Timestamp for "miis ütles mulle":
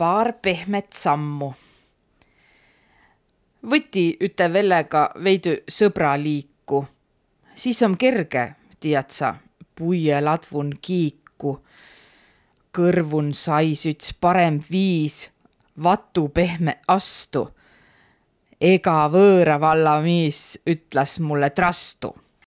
20.00-21.50